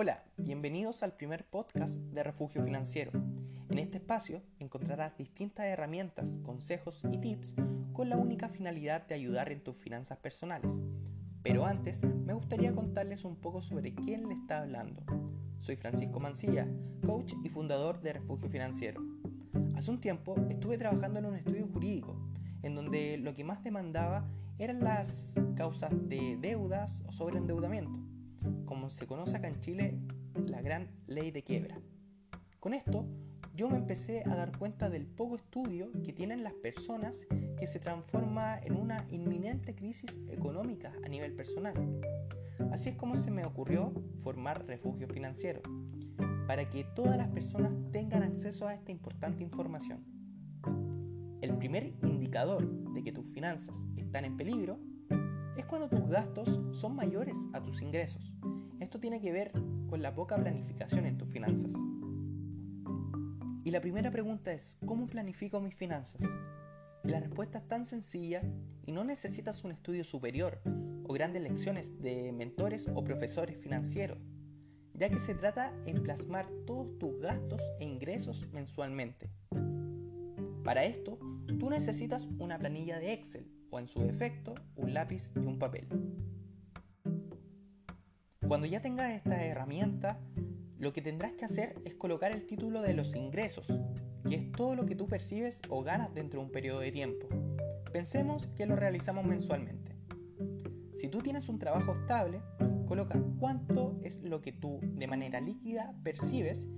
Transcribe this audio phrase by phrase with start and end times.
[0.00, 3.10] Hola, bienvenidos al primer podcast de Refugio Financiero.
[3.68, 7.56] En este espacio encontrarás distintas herramientas, consejos y tips
[7.92, 10.70] con la única finalidad de ayudar en tus finanzas personales.
[11.42, 15.02] Pero antes, me gustaría contarles un poco sobre quién le está hablando.
[15.58, 16.68] Soy Francisco Mancilla,
[17.04, 19.02] coach y fundador de Refugio Financiero.
[19.74, 22.16] Hace un tiempo estuve trabajando en un estudio jurídico,
[22.62, 24.28] en donde lo que más demandaba
[24.60, 27.98] eran las causas de deudas o sobreendeudamiento
[28.64, 29.98] como se conoce acá en Chile,
[30.46, 31.80] la gran ley de quiebra.
[32.60, 33.06] Con esto,
[33.54, 37.26] yo me empecé a dar cuenta del poco estudio que tienen las personas
[37.58, 41.74] que se transforma en una inminente crisis económica a nivel personal.
[42.70, 43.92] Así es como se me ocurrió
[44.22, 45.60] formar Refugio Financiero,
[46.46, 50.04] para que todas las personas tengan acceso a esta importante información.
[51.40, 54.78] El primer indicador de que tus finanzas están en peligro
[55.58, 58.32] es cuando tus gastos son mayores a tus ingresos.
[58.78, 59.52] Esto tiene que ver
[59.90, 61.72] con la poca planificación en tus finanzas.
[63.64, 66.22] Y la primera pregunta es, ¿cómo planifico mis finanzas?
[67.02, 68.42] Y la respuesta es tan sencilla
[68.86, 70.60] y no necesitas un estudio superior
[71.04, 74.18] o grandes lecciones de mentores o profesores financieros,
[74.94, 79.28] ya que se trata en plasmar todos tus gastos e ingresos mensualmente.
[80.62, 81.18] Para esto,
[81.58, 85.88] tú necesitas una planilla de Excel o en su defecto un lápiz y un papel.
[88.46, 90.20] Cuando ya tengas esta herramienta,
[90.78, 93.66] lo que tendrás que hacer es colocar el título de los ingresos,
[94.28, 97.26] que es todo lo que tú percibes o ganas dentro de un periodo de tiempo.
[97.92, 99.96] Pensemos que lo realizamos mensualmente.
[100.92, 102.40] Si tú tienes un trabajo estable,
[102.86, 106.68] coloca cuánto es lo que tú de manera líquida percibes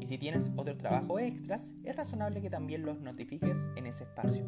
[0.00, 4.46] y si tienes otro trabajo extras, es razonable que también los notifiques en ese espacio.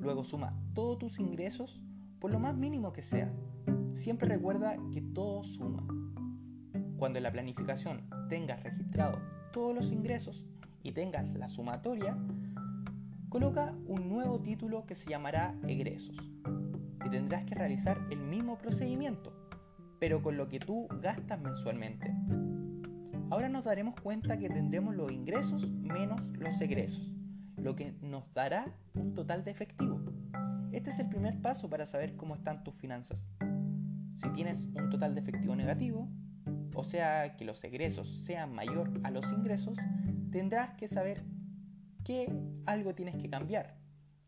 [0.00, 1.84] Luego suma todos tus ingresos
[2.18, 3.32] por lo más mínimo que sea.
[3.92, 5.86] Siempre recuerda que todo suma.
[6.96, 9.18] Cuando en la planificación tengas registrado
[9.52, 10.46] todos los ingresos
[10.82, 12.16] y tengas la sumatoria,
[13.28, 16.16] coloca un nuevo título que se llamará egresos
[17.04, 19.32] y tendrás que realizar el mismo procedimiento,
[19.98, 22.14] pero con lo que tú gastas mensualmente.
[23.30, 27.18] Ahora nos daremos cuenta que tendremos los ingresos menos los egresos
[27.62, 30.00] lo que nos dará un total de efectivo.
[30.72, 33.30] Este es el primer paso para saber cómo están tus finanzas.
[34.12, 36.08] Si tienes un total de efectivo negativo,
[36.74, 39.78] o sea que los egresos sean mayor a los ingresos,
[40.30, 41.22] tendrás que saber
[42.04, 42.32] que
[42.66, 43.76] algo tienes que cambiar,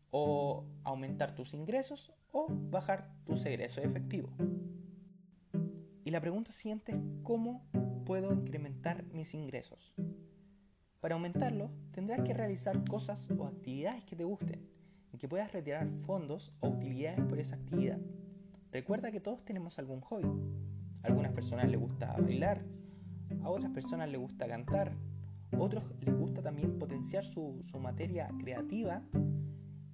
[0.09, 4.33] o aumentar tus ingresos o bajar tus egresos efectivos.
[6.03, 7.65] Y la pregunta siguiente es cómo
[8.11, 9.93] puedo incrementar mis ingresos.
[10.99, 14.67] Para aumentarlo, tendrás que realizar cosas o actividades que te gusten,
[15.13, 17.99] en que puedas retirar fondos o utilidades por esa actividad.
[18.69, 20.27] Recuerda que todos tenemos algún hobby.
[21.03, 22.65] A algunas personas les gusta bailar,
[23.43, 24.91] a otras personas les gusta cantar,
[25.53, 29.03] a otros les gusta también potenciar su, su materia creativa.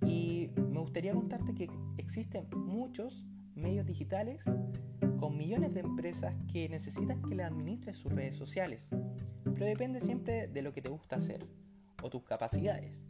[0.07, 4.43] Y me gustaría contarte que existen muchos medios digitales
[5.17, 8.89] con millones de empresas que necesitan que le administres sus redes sociales
[9.57, 11.43] pero depende siempre de lo que te gusta hacer
[12.03, 13.03] o tus capacidades.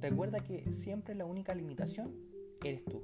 [0.00, 2.14] Recuerda que siempre la única limitación
[2.64, 3.02] eres tú.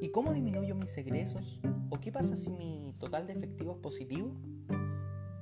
[0.00, 1.60] ¿Y cómo disminuyo mis egresos?
[1.90, 4.34] ¿O qué pasa si mi total de efectivo es positivo?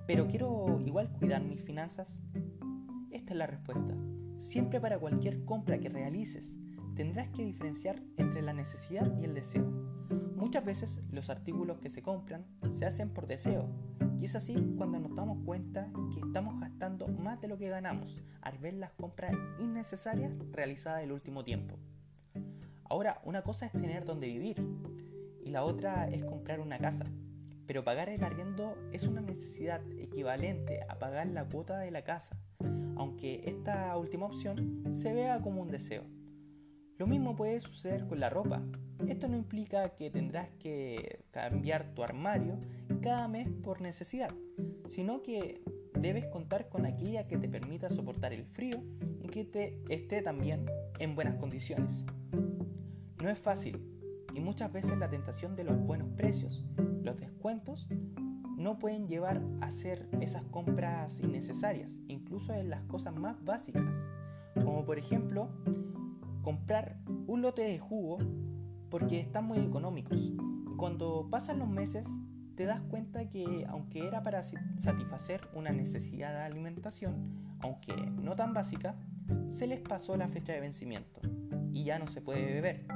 [0.06, 2.22] Pero quiero igual cuidar mis finanzas.
[3.10, 3.97] Esta es la respuesta.
[4.38, 6.54] Siempre para cualquier compra que realices,
[7.00, 9.64] tendrás que diferenciar entre la necesidad y el deseo.
[10.36, 13.70] Muchas veces los artículos que se compran se hacen por deseo
[14.20, 18.22] y es así cuando nos damos cuenta que estamos gastando más de lo que ganamos
[18.42, 21.78] al ver las compras innecesarias realizadas el último tiempo.
[22.84, 24.62] Ahora, una cosa es tener donde vivir
[25.42, 27.04] y la otra es comprar una casa,
[27.66, 32.36] pero pagar el arriendo es una necesidad equivalente a pagar la cuota de la casa,
[32.96, 36.19] aunque esta última opción se vea como un deseo.
[37.00, 38.60] Lo mismo puede suceder con la ropa.
[39.08, 42.58] Esto no implica que tendrás que cambiar tu armario
[43.00, 44.28] cada mes por necesidad,
[44.84, 45.62] sino que
[45.94, 48.82] debes contar con aquella que te permita soportar el frío
[49.22, 50.66] y que te esté también
[50.98, 52.04] en buenas condiciones.
[53.22, 53.80] No es fácil
[54.34, 56.66] y muchas veces la tentación de los buenos precios,
[57.03, 57.88] los descuentos,
[58.58, 63.86] no pueden llevar a hacer esas compras innecesarias, incluso en las cosas más básicas,
[64.62, 65.48] como por ejemplo
[66.42, 68.19] comprar un lote de jugo
[68.91, 70.19] porque están muy económicos.
[70.21, 70.37] Y
[70.77, 72.04] cuando pasan los meses,
[72.57, 78.53] te das cuenta que aunque era para satisfacer una necesidad de alimentación, aunque no tan
[78.53, 78.97] básica,
[79.51, 81.21] se les pasó la fecha de vencimiento
[81.72, 82.87] y ya no se puede beber.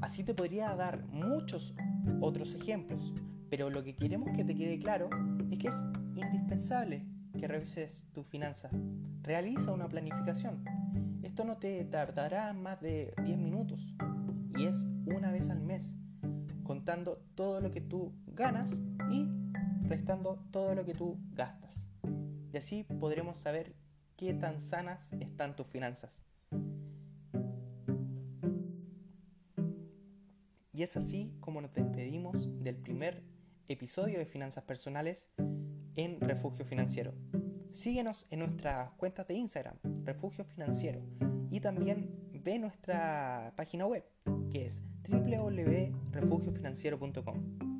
[0.00, 1.74] Así te podría dar muchos
[2.20, 3.12] otros ejemplos,
[3.50, 5.10] pero lo que queremos que te quede claro
[5.50, 7.04] es que es indispensable
[7.38, 8.72] que revises tu finanzas.
[9.22, 10.64] Realiza una planificación.
[11.22, 13.94] Esto no te tardará más de 10 minutos
[14.56, 15.94] y es una vez al mes,
[16.64, 19.28] contando todo lo que tú ganas y
[19.82, 21.86] restando todo lo que tú gastas.
[22.52, 23.74] Y así podremos saber
[24.16, 26.24] qué tan sanas están tus finanzas.
[30.72, 33.22] Y es así como nos despedimos del primer
[33.68, 35.28] episodio de Finanzas Personales
[35.98, 37.12] en Refugio Financiero.
[37.70, 41.02] Síguenos en nuestras cuentas de Instagram, Refugio Financiero,
[41.50, 44.04] y también ve nuestra página web,
[44.50, 47.77] que es www.refugiofinanciero.com.